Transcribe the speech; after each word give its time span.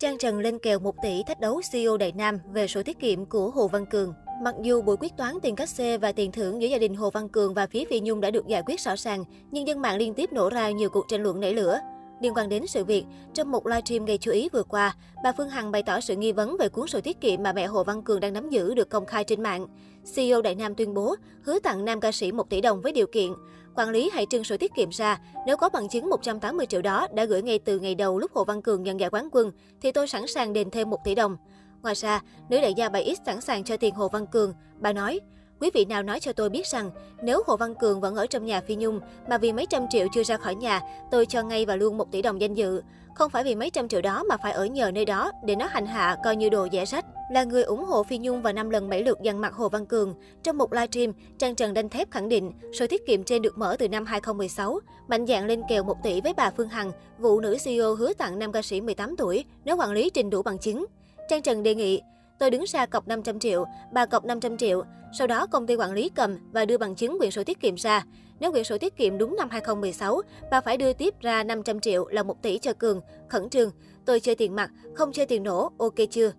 Trang 0.00 0.18
Trần 0.18 0.38
lên 0.38 0.58
kèo 0.58 0.78
1 0.78 0.94
tỷ 1.02 1.22
thách 1.22 1.40
đấu 1.40 1.60
CEO 1.72 1.96
Đại 1.96 2.12
Nam 2.12 2.38
về 2.52 2.66
sổ 2.66 2.82
tiết 2.82 2.98
kiệm 2.98 3.24
của 3.24 3.50
Hồ 3.50 3.68
Văn 3.68 3.86
Cường. 3.86 4.14
Mặc 4.42 4.54
dù 4.62 4.82
buổi 4.82 4.96
quyết 5.00 5.16
toán 5.16 5.34
tiền 5.42 5.56
cách 5.56 5.68
xê 5.68 5.98
và 5.98 6.12
tiền 6.12 6.32
thưởng 6.32 6.62
giữa 6.62 6.68
gia 6.68 6.78
đình 6.78 6.94
Hồ 6.94 7.10
Văn 7.10 7.28
Cường 7.28 7.54
và 7.54 7.66
phía 7.66 7.84
Phi 7.84 8.00
Nhung 8.00 8.20
đã 8.20 8.30
được 8.30 8.46
giải 8.46 8.62
quyết 8.66 8.80
rõ 8.80 8.96
ràng, 8.96 9.24
nhưng 9.50 9.66
dân 9.66 9.80
mạng 9.80 9.96
liên 9.96 10.14
tiếp 10.14 10.32
nổ 10.32 10.50
ra 10.50 10.70
nhiều 10.70 10.90
cuộc 10.90 11.04
tranh 11.08 11.22
luận 11.22 11.40
nảy 11.40 11.54
lửa. 11.54 11.78
Liên 12.20 12.34
quan 12.34 12.48
đến 12.48 12.66
sự 12.66 12.84
việc, 12.84 13.04
trong 13.34 13.50
một 13.50 13.66
livestream 13.66 14.04
gây 14.04 14.18
chú 14.18 14.30
ý 14.32 14.48
vừa 14.52 14.62
qua, 14.62 14.96
bà 15.24 15.32
Phương 15.32 15.48
Hằng 15.48 15.72
bày 15.72 15.82
tỏ 15.82 16.00
sự 16.00 16.16
nghi 16.16 16.32
vấn 16.32 16.56
về 16.58 16.68
cuốn 16.68 16.86
sổ 16.86 17.00
tiết 17.00 17.20
kiệm 17.20 17.42
mà 17.42 17.52
mẹ 17.52 17.66
Hồ 17.66 17.84
Văn 17.84 18.02
Cường 18.02 18.20
đang 18.20 18.32
nắm 18.32 18.50
giữ 18.50 18.74
được 18.74 18.90
công 18.90 19.06
khai 19.06 19.24
trên 19.24 19.42
mạng. 19.42 19.66
CEO 20.14 20.42
Đại 20.42 20.54
Nam 20.54 20.74
tuyên 20.74 20.94
bố 20.94 21.14
hứa 21.42 21.58
tặng 21.58 21.84
nam 21.84 22.00
ca 22.00 22.12
sĩ 22.12 22.32
1 22.32 22.50
tỷ 22.50 22.60
đồng 22.60 22.80
với 22.80 22.92
điều 22.92 23.06
kiện 23.06 23.32
quản 23.76 23.88
lý 23.90 24.10
hãy 24.12 24.26
trưng 24.30 24.44
sổ 24.44 24.56
tiết 24.56 24.74
kiệm 24.74 24.88
ra. 24.90 25.18
Nếu 25.46 25.56
có 25.56 25.68
bằng 25.68 25.88
chứng 25.88 26.10
180 26.10 26.66
triệu 26.66 26.82
đó 26.82 27.06
đã 27.14 27.24
gửi 27.24 27.42
ngay 27.42 27.58
từ 27.58 27.78
ngày 27.78 27.94
đầu 27.94 28.18
lúc 28.18 28.32
Hồ 28.34 28.44
Văn 28.44 28.62
Cường 28.62 28.82
nhận 28.82 29.00
giải 29.00 29.10
quán 29.10 29.28
quân, 29.32 29.52
thì 29.82 29.92
tôi 29.92 30.08
sẵn 30.08 30.26
sàng 30.26 30.52
đền 30.52 30.70
thêm 30.70 30.90
1 30.90 30.98
tỷ 31.04 31.14
đồng. 31.14 31.36
Ngoài 31.82 31.94
ra, 31.94 32.22
nữ 32.48 32.60
đại 32.60 32.74
gia 32.74 32.88
7X 32.88 33.14
sẵn 33.26 33.40
sàng 33.40 33.64
cho 33.64 33.76
tiền 33.76 33.94
Hồ 33.94 34.08
Văn 34.08 34.26
Cường. 34.26 34.54
Bà 34.78 34.92
nói, 34.92 35.20
Quý 35.60 35.70
vị 35.74 35.84
nào 35.84 36.02
nói 36.02 36.20
cho 36.20 36.32
tôi 36.32 36.50
biết 36.50 36.66
rằng, 36.66 36.90
nếu 37.22 37.42
Hồ 37.46 37.56
Văn 37.56 37.74
Cường 37.74 38.00
vẫn 38.00 38.14
ở 38.14 38.26
trong 38.26 38.44
nhà 38.44 38.60
Phi 38.60 38.76
Nhung, 38.76 39.00
mà 39.28 39.38
vì 39.38 39.52
mấy 39.52 39.66
trăm 39.66 39.86
triệu 39.90 40.06
chưa 40.14 40.24
ra 40.24 40.36
khỏi 40.36 40.54
nhà, 40.54 40.80
tôi 41.10 41.26
cho 41.26 41.42
ngay 41.42 41.66
và 41.66 41.76
luôn 41.76 41.98
một 41.98 42.12
tỷ 42.12 42.22
đồng 42.22 42.40
danh 42.40 42.54
dự. 42.54 42.82
Không 43.14 43.30
phải 43.30 43.44
vì 43.44 43.54
mấy 43.54 43.70
trăm 43.70 43.88
triệu 43.88 44.02
đó 44.02 44.22
mà 44.22 44.36
phải 44.42 44.52
ở 44.52 44.66
nhờ 44.66 44.90
nơi 44.90 45.04
đó 45.04 45.32
để 45.44 45.56
nó 45.56 45.66
hành 45.66 45.86
hạ 45.86 46.16
coi 46.24 46.36
như 46.36 46.48
đồ 46.48 46.64
dễ 46.64 46.84
rách. 46.84 47.04
Là 47.32 47.44
người 47.44 47.62
ủng 47.62 47.84
hộ 47.84 48.02
Phi 48.02 48.18
Nhung 48.18 48.42
và 48.42 48.52
năm 48.52 48.70
lần 48.70 48.88
bảy 48.88 49.02
lượt 49.02 49.18
dằn 49.22 49.40
mặt 49.40 49.54
Hồ 49.54 49.68
Văn 49.68 49.86
Cường. 49.86 50.14
Trong 50.42 50.58
một 50.58 50.72
livestream, 50.72 51.12
Trang 51.38 51.54
Trần 51.54 51.74
đanh 51.74 51.88
thép 51.88 52.10
khẳng 52.10 52.28
định 52.28 52.52
số 52.78 52.86
tiết 52.86 53.06
kiệm 53.06 53.24
trên 53.24 53.42
được 53.42 53.58
mở 53.58 53.76
từ 53.78 53.88
năm 53.88 54.04
2016, 54.04 54.80
mạnh 55.08 55.26
dạng 55.26 55.46
lên 55.46 55.62
kèo 55.68 55.82
1 55.82 55.96
tỷ 56.02 56.20
với 56.20 56.34
bà 56.34 56.50
Phương 56.56 56.68
Hằng, 56.68 56.92
vụ 57.18 57.40
nữ 57.40 57.56
CEO 57.64 57.94
hứa 57.94 58.12
tặng 58.12 58.38
nam 58.38 58.52
ca 58.52 58.62
sĩ 58.62 58.80
18 58.80 59.16
tuổi 59.16 59.44
nếu 59.64 59.76
quản 59.76 59.92
lý 59.92 60.10
trình 60.10 60.30
đủ 60.30 60.42
bằng 60.42 60.58
chứng. 60.58 60.86
Trang 61.28 61.42
Trần 61.42 61.62
đề 61.62 61.74
nghị, 61.74 62.00
Tôi 62.40 62.50
đứng 62.50 62.64
ra 62.66 62.86
cọc 62.86 63.08
500 63.08 63.38
triệu, 63.38 63.64
bà 63.92 64.06
cọc 64.06 64.24
500 64.24 64.56
triệu. 64.56 64.82
Sau 65.18 65.26
đó 65.26 65.46
công 65.46 65.66
ty 65.66 65.76
quản 65.76 65.92
lý 65.92 66.10
cầm 66.14 66.36
và 66.52 66.64
đưa 66.64 66.78
bằng 66.78 66.94
chứng 66.94 67.18
quyển 67.18 67.30
sổ 67.30 67.44
tiết 67.44 67.60
kiệm 67.60 67.74
ra. 67.74 68.04
Nếu 68.40 68.52
quyển 68.52 68.64
sổ 68.64 68.78
tiết 68.78 68.96
kiệm 68.96 69.18
đúng 69.18 69.36
năm 69.36 69.48
2016, 69.50 70.22
bà 70.50 70.60
phải 70.60 70.76
đưa 70.76 70.92
tiếp 70.92 71.14
ra 71.20 71.42
500 71.42 71.80
triệu 71.80 72.06
là 72.06 72.22
1 72.22 72.42
tỷ 72.42 72.58
cho 72.58 72.72
Cường. 72.72 73.00
Khẩn 73.28 73.48
trương, 73.48 73.70
tôi 74.04 74.20
chơi 74.20 74.34
tiền 74.34 74.56
mặt, 74.56 74.70
không 74.94 75.12
chơi 75.12 75.26
tiền 75.26 75.42
nổ, 75.42 75.70
ok 75.78 75.94
chưa? 76.10 76.32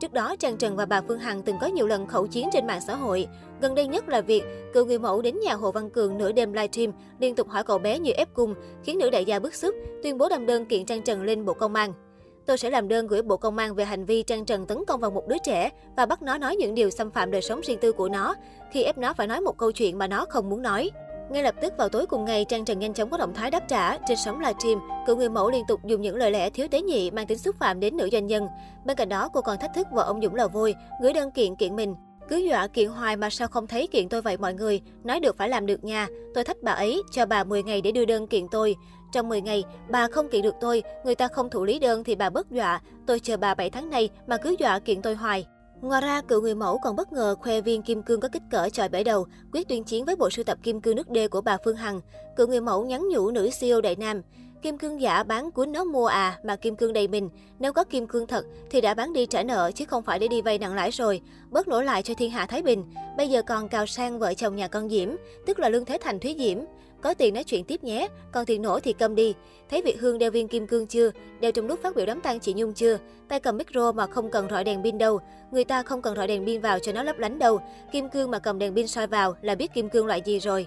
Trước 0.00 0.12
đó, 0.12 0.36
Trang 0.36 0.56
Trần 0.56 0.76
và 0.76 0.86
bà 0.86 1.00
Phương 1.00 1.18
Hằng 1.18 1.42
từng 1.42 1.56
có 1.60 1.66
nhiều 1.66 1.86
lần 1.86 2.06
khẩu 2.06 2.26
chiến 2.26 2.48
trên 2.52 2.66
mạng 2.66 2.80
xã 2.86 2.94
hội. 2.96 3.26
Gần 3.60 3.74
đây 3.74 3.86
nhất 3.86 4.08
là 4.08 4.20
việc 4.20 4.42
cựu 4.74 4.86
người 4.86 4.98
mẫu 4.98 5.22
đến 5.22 5.40
nhà 5.44 5.54
Hồ 5.54 5.72
Văn 5.72 5.90
Cường 5.90 6.18
nửa 6.18 6.32
đêm 6.32 6.52
livestream, 6.52 6.92
liên 7.18 7.34
tục 7.34 7.48
hỏi 7.48 7.64
cậu 7.64 7.78
bé 7.78 7.98
như 7.98 8.10
ép 8.10 8.34
cung, 8.34 8.54
khiến 8.84 8.98
nữ 8.98 9.10
đại 9.10 9.24
gia 9.24 9.38
bức 9.38 9.54
xúc, 9.54 9.74
tuyên 10.02 10.18
bố 10.18 10.28
đâm 10.28 10.46
đơn 10.46 10.66
kiện 10.66 10.86
Trang 10.86 11.02
Trần 11.02 11.22
lên 11.22 11.44
Bộ 11.44 11.52
Công 11.52 11.74
an. 11.74 11.92
Tôi 12.46 12.58
sẽ 12.58 12.70
làm 12.70 12.88
đơn 12.88 13.06
gửi 13.06 13.22
Bộ 13.22 13.36
Công 13.36 13.58
an 13.58 13.74
về 13.74 13.84
hành 13.84 14.04
vi 14.04 14.22
Trang 14.22 14.44
Trần 14.44 14.66
tấn 14.66 14.84
công 14.86 15.00
vào 15.00 15.10
một 15.10 15.28
đứa 15.28 15.38
trẻ 15.44 15.70
và 15.96 16.06
bắt 16.06 16.22
nó 16.22 16.38
nói 16.38 16.56
những 16.56 16.74
điều 16.74 16.90
xâm 16.90 17.10
phạm 17.10 17.30
đời 17.30 17.42
sống 17.42 17.60
riêng 17.60 17.78
tư 17.80 17.92
của 17.92 18.08
nó, 18.08 18.34
khi 18.70 18.82
ép 18.82 18.98
nó 18.98 19.12
phải 19.12 19.26
nói 19.26 19.40
một 19.40 19.58
câu 19.58 19.72
chuyện 19.72 19.98
mà 19.98 20.06
nó 20.06 20.26
không 20.28 20.50
muốn 20.50 20.62
nói. 20.62 20.90
Ngay 21.30 21.42
lập 21.42 21.54
tức 21.60 21.72
vào 21.78 21.88
tối 21.88 22.06
cùng 22.06 22.24
ngày, 22.24 22.44
Trang 22.44 22.64
Trần 22.64 22.78
nhanh 22.78 22.94
chóng 22.94 23.10
có 23.10 23.16
động 23.16 23.34
thái 23.34 23.50
đáp 23.50 23.68
trả. 23.68 23.98
Trên 23.98 24.16
sóng 24.24 24.40
livestream, 24.40 24.80
cựu 25.06 25.16
người 25.16 25.28
mẫu 25.28 25.50
liên 25.50 25.64
tục 25.68 25.80
dùng 25.84 26.02
những 26.02 26.16
lời 26.16 26.30
lẽ 26.30 26.50
thiếu 26.50 26.68
tế 26.70 26.82
nhị 26.82 27.10
mang 27.10 27.26
tính 27.26 27.38
xúc 27.38 27.56
phạm 27.58 27.80
đến 27.80 27.96
nữ 27.96 28.08
doanh 28.12 28.26
nhân. 28.26 28.46
Bên 28.84 28.96
cạnh 28.96 29.08
đó, 29.08 29.28
cô 29.32 29.40
còn 29.40 29.58
thách 29.58 29.74
thức 29.74 29.86
vợ 29.92 30.02
ông 30.02 30.20
Dũng 30.22 30.34
lò 30.34 30.48
vôi, 30.48 30.74
gửi 31.02 31.12
đơn 31.12 31.30
kiện 31.30 31.56
kiện 31.56 31.76
mình. 31.76 31.94
Cứ 32.28 32.36
dọa 32.36 32.66
kiện 32.66 32.88
hoài 32.88 33.16
mà 33.16 33.30
sao 33.30 33.48
không 33.48 33.66
thấy 33.66 33.86
kiện 33.86 34.08
tôi 34.08 34.22
vậy 34.22 34.36
mọi 34.36 34.54
người, 34.54 34.80
nói 35.04 35.20
được 35.20 35.36
phải 35.36 35.48
làm 35.48 35.66
được 35.66 35.84
nha. 35.84 36.08
Tôi 36.34 36.44
thách 36.44 36.62
bà 36.62 36.72
ấy, 36.72 37.02
cho 37.10 37.26
bà 37.26 37.44
10 37.44 37.62
ngày 37.62 37.80
để 37.80 37.92
đưa 37.92 38.04
đơn 38.04 38.26
kiện 38.26 38.48
tôi. 38.50 38.76
Trong 39.12 39.28
10 39.28 39.40
ngày, 39.40 39.64
bà 39.90 40.08
không 40.08 40.28
kiện 40.28 40.42
được 40.42 40.54
tôi, 40.60 40.82
người 41.04 41.14
ta 41.14 41.28
không 41.28 41.50
thụ 41.50 41.64
lý 41.64 41.78
đơn 41.78 42.04
thì 42.04 42.14
bà 42.14 42.30
bất 42.30 42.50
dọa. 42.50 42.80
Tôi 43.06 43.20
chờ 43.20 43.36
bà 43.36 43.54
7 43.54 43.70
tháng 43.70 43.90
nay 43.90 44.08
mà 44.26 44.36
cứ 44.36 44.56
dọa 44.58 44.78
kiện 44.78 45.02
tôi 45.02 45.14
hoài. 45.14 45.46
Ngoài 45.80 46.00
ra, 46.00 46.22
cựu 46.22 46.40
người 46.40 46.54
mẫu 46.54 46.78
còn 46.78 46.96
bất 46.96 47.12
ngờ 47.12 47.34
khoe 47.40 47.60
viên 47.60 47.82
kim 47.82 48.02
cương 48.02 48.20
có 48.20 48.28
kích 48.28 48.42
cỡ 48.50 48.68
chọi 48.68 48.88
bể 48.88 49.04
đầu, 49.04 49.26
quyết 49.52 49.68
tuyên 49.68 49.84
chiến 49.84 50.04
với 50.04 50.16
bộ 50.16 50.30
sưu 50.30 50.44
tập 50.44 50.58
kim 50.62 50.80
cương 50.80 50.96
nước 50.96 51.10
đê 51.10 51.28
của 51.28 51.40
bà 51.40 51.56
Phương 51.64 51.76
Hằng. 51.76 52.00
Cựu 52.36 52.46
người 52.46 52.60
mẫu 52.60 52.84
nhắn 52.84 53.08
nhủ 53.08 53.30
nữ 53.30 53.50
CEO 53.60 53.80
Đại 53.80 53.96
Nam. 53.96 54.22
Kim 54.66 54.78
cương 54.78 55.00
giả 55.00 55.22
bán 55.22 55.50
cuốn 55.50 55.72
nó 55.72 55.84
mua 55.84 56.06
à, 56.06 56.38
mà 56.42 56.56
kim 56.56 56.76
cương 56.76 56.92
đầy 56.92 57.08
mình. 57.08 57.30
Nếu 57.58 57.72
có 57.72 57.84
kim 57.84 58.06
cương 58.06 58.26
thật 58.26 58.46
thì 58.70 58.80
đã 58.80 58.94
bán 58.94 59.12
đi 59.12 59.26
trả 59.26 59.42
nợ 59.42 59.70
chứ 59.74 59.84
không 59.84 60.02
phải 60.02 60.18
để 60.18 60.28
đi 60.28 60.42
vay 60.42 60.58
nặng 60.58 60.74
lãi 60.74 60.90
rồi. 60.90 61.20
Bớt 61.50 61.68
nổ 61.68 61.82
lại 61.82 62.02
cho 62.02 62.14
thiên 62.14 62.30
hạ 62.30 62.46
Thái 62.46 62.62
Bình. 62.62 62.84
Bây 63.16 63.28
giờ 63.28 63.42
còn 63.42 63.68
cào 63.68 63.86
sang 63.86 64.18
vợ 64.18 64.34
chồng 64.34 64.56
nhà 64.56 64.68
con 64.68 64.88
Diễm, 64.88 65.08
tức 65.46 65.58
là 65.58 65.68
Lương 65.68 65.84
Thế 65.84 65.98
Thành 66.00 66.20
Thúy 66.20 66.36
Diễm. 66.38 66.58
Có 67.00 67.14
tiền 67.14 67.34
nói 67.34 67.44
chuyện 67.44 67.64
tiếp 67.64 67.84
nhé, 67.84 68.08
còn 68.32 68.46
tiền 68.46 68.62
nổ 68.62 68.80
thì 68.80 68.92
cầm 68.92 69.14
đi. 69.14 69.34
Thấy 69.70 69.82
Việt 69.82 70.00
Hương 70.00 70.18
đeo 70.18 70.30
viên 70.30 70.48
kim 70.48 70.66
cương 70.66 70.86
chưa? 70.86 71.10
Đeo 71.40 71.52
trong 71.52 71.66
lúc 71.66 71.82
phát 71.82 71.96
biểu 71.96 72.06
đám 72.06 72.20
tang 72.20 72.40
chị 72.40 72.54
Nhung 72.56 72.74
chưa? 72.74 72.98
Tay 73.28 73.40
cầm 73.40 73.56
micro 73.56 73.92
mà 73.92 74.06
không 74.06 74.30
cần 74.30 74.48
rọi 74.50 74.64
đèn 74.64 74.82
pin 74.82 74.98
đâu. 74.98 75.20
Người 75.50 75.64
ta 75.64 75.82
không 75.82 76.02
cần 76.02 76.16
rọi 76.16 76.26
đèn 76.26 76.46
pin 76.46 76.60
vào 76.60 76.78
cho 76.78 76.92
nó 76.92 77.02
lấp 77.02 77.18
lánh 77.18 77.38
đâu. 77.38 77.60
Kim 77.92 78.08
cương 78.08 78.30
mà 78.30 78.38
cầm 78.38 78.58
đèn 78.58 78.74
pin 78.74 78.86
soi 78.86 79.06
vào 79.06 79.36
là 79.42 79.54
biết 79.54 79.74
kim 79.74 79.90
cương 79.90 80.06
loại 80.06 80.22
gì 80.24 80.38
rồi. 80.38 80.66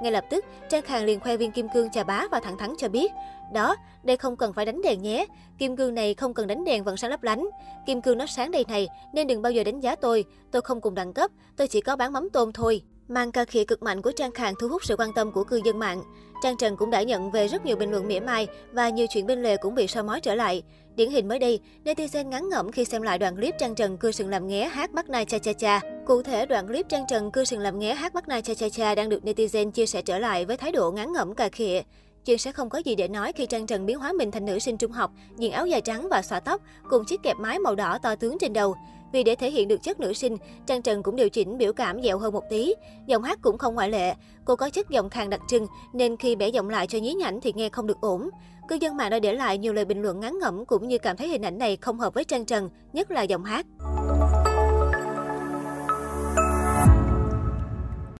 Ngay 0.00 0.12
lập 0.12 0.24
tức, 0.30 0.44
Trang 0.68 0.82
Khang 0.82 1.04
liền 1.04 1.20
khoe 1.20 1.36
viên 1.36 1.52
kim 1.52 1.68
cương 1.74 1.90
chà 1.90 2.04
bá 2.04 2.24
và 2.30 2.40
thẳng 2.40 2.58
thắn 2.58 2.74
cho 2.78 2.88
biết, 2.88 3.12
đó, 3.52 3.76
đây 4.02 4.16
không 4.16 4.36
cần 4.36 4.52
phải 4.52 4.66
đánh 4.66 4.82
đèn 4.82 5.02
nhé, 5.02 5.26
kim 5.58 5.76
cương 5.76 5.94
này 5.94 6.14
không 6.14 6.34
cần 6.34 6.46
đánh 6.46 6.64
đèn 6.64 6.84
vẫn 6.84 6.96
sáng 6.96 7.10
lấp 7.10 7.22
lánh. 7.22 7.46
Kim 7.86 8.02
cương 8.02 8.18
nó 8.18 8.26
sáng 8.26 8.50
đây 8.50 8.64
này, 8.68 8.88
nên 9.12 9.26
đừng 9.26 9.42
bao 9.42 9.52
giờ 9.52 9.64
đánh 9.64 9.80
giá 9.80 9.94
tôi, 9.94 10.24
tôi 10.50 10.62
không 10.62 10.80
cùng 10.80 10.94
đẳng 10.94 11.12
cấp, 11.12 11.30
tôi 11.56 11.68
chỉ 11.68 11.80
có 11.80 11.96
bán 11.96 12.12
mắm 12.12 12.28
tôm 12.32 12.52
thôi. 12.52 12.82
Mang 13.08 13.32
ca 13.32 13.44
khịa 13.44 13.64
cực 13.64 13.82
mạnh 13.82 14.02
của 14.02 14.12
Trang 14.12 14.32
Khang 14.32 14.54
thu 14.60 14.68
hút 14.68 14.84
sự 14.84 14.96
quan 14.98 15.12
tâm 15.12 15.32
của 15.32 15.44
cư 15.44 15.60
dân 15.64 15.78
mạng. 15.78 16.02
Trang 16.42 16.56
Trần 16.56 16.76
cũng 16.76 16.90
đã 16.90 17.02
nhận 17.02 17.30
về 17.30 17.48
rất 17.48 17.66
nhiều 17.66 17.76
bình 17.76 17.90
luận 17.90 18.08
mỉa 18.08 18.20
mai 18.20 18.46
và 18.72 18.88
nhiều 18.88 19.06
chuyện 19.10 19.26
bên 19.26 19.42
lề 19.42 19.56
cũng 19.56 19.74
bị 19.74 19.86
soi 19.86 20.02
mói 20.02 20.20
trở 20.20 20.34
lại. 20.34 20.62
Điển 20.96 21.10
hình 21.10 21.28
mới 21.28 21.38
đây, 21.38 21.60
netizen 21.84 22.28
ngắn 22.28 22.48
ngẩm 22.48 22.72
khi 22.72 22.84
xem 22.84 23.02
lại 23.02 23.18
đoạn 23.18 23.36
clip 23.36 23.54
Trang 23.58 23.74
Trần 23.74 23.96
cưa 23.96 24.10
sừng 24.10 24.28
làm 24.28 24.48
nghé 24.48 24.68
hát 24.68 24.92
bắt 24.92 25.08
Nai 25.08 25.24
Cha 25.24 25.38
Cha 25.38 25.52
Cha. 25.52 25.80
Cụ 26.06 26.22
thể, 26.22 26.46
đoạn 26.46 26.66
clip 26.66 26.88
Trang 26.88 27.04
Trần 27.08 27.30
cưa 27.30 27.44
sừng 27.44 27.60
làm 27.60 27.78
nghé 27.78 27.94
hát 27.94 28.14
bắt 28.14 28.28
Nai 28.28 28.42
Cha 28.42 28.54
Cha 28.54 28.68
Cha 28.68 28.94
đang 28.94 29.08
được 29.08 29.22
netizen 29.24 29.70
chia 29.70 29.86
sẻ 29.86 30.02
trở 30.02 30.18
lại 30.18 30.44
với 30.44 30.56
thái 30.56 30.72
độ 30.72 30.90
ngắn 30.90 31.12
ngẩm 31.12 31.34
cà 31.34 31.48
khịa. 31.48 31.82
Chuyện 32.24 32.38
sẽ 32.38 32.52
không 32.52 32.68
có 32.68 32.78
gì 32.78 32.94
để 32.94 33.08
nói 33.08 33.32
khi 33.32 33.46
Trang 33.46 33.66
Trần 33.66 33.86
biến 33.86 33.98
hóa 33.98 34.12
mình 34.12 34.30
thành 34.30 34.46
nữ 34.46 34.58
sinh 34.58 34.76
trung 34.76 34.92
học, 34.92 35.10
diện 35.38 35.52
áo 35.52 35.66
dài 35.66 35.80
trắng 35.80 36.08
và 36.10 36.22
xõa 36.22 36.40
tóc, 36.40 36.62
cùng 36.90 37.04
chiếc 37.04 37.22
kẹp 37.22 37.36
mái 37.36 37.58
màu 37.58 37.74
đỏ 37.74 37.98
to 38.02 38.14
tướng 38.14 38.38
trên 38.38 38.52
đầu. 38.52 38.76
Vì 39.12 39.24
để 39.24 39.34
thể 39.34 39.50
hiện 39.50 39.68
được 39.68 39.82
chất 39.82 40.00
nữ 40.00 40.12
sinh, 40.12 40.36
Trang 40.66 40.82
Trần 40.82 41.02
cũng 41.02 41.16
điều 41.16 41.28
chỉnh 41.28 41.58
biểu 41.58 41.72
cảm 41.72 42.02
dẹo 42.02 42.18
hơn 42.18 42.32
một 42.32 42.42
tí. 42.50 42.74
Giọng 43.06 43.22
hát 43.22 43.38
cũng 43.42 43.58
không 43.58 43.74
ngoại 43.74 43.90
lệ. 43.90 44.14
Cô 44.44 44.56
có 44.56 44.70
chất 44.70 44.90
giọng 44.90 45.10
khàn 45.10 45.30
đặc 45.30 45.40
trưng, 45.48 45.66
nên 45.92 46.16
khi 46.16 46.36
bẻ 46.36 46.48
giọng 46.48 46.68
lại 46.68 46.86
cho 46.86 46.98
nhí 46.98 47.14
nhảnh 47.14 47.40
thì 47.40 47.52
nghe 47.56 47.68
không 47.68 47.86
được 47.86 48.00
ổn. 48.00 48.30
Cư 48.68 48.78
dân 48.80 48.96
mạng 48.96 49.10
đã 49.10 49.18
để 49.18 49.32
lại 49.32 49.58
nhiều 49.58 49.72
lời 49.72 49.84
bình 49.84 50.02
luận 50.02 50.20
ngắn 50.20 50.38
ngẩm 50.38 50.64
cũng 50.64 50.88
như 50.88 50.98
cảm 50.98 51.16
thấy 51.16 51.28
hình 51.28 51.42
ảnh 51.42 51.58
này 51.58 51.76
không 51.76 51.98
hợp 51.98 52.14
với 52.14 52.24
Trang 52.24 52.44
Trần, 52.44 52.70
nhất 52.92 53.10
là 53.10 53.22
giọng 53.22 53.44
hát. 53.44 53.66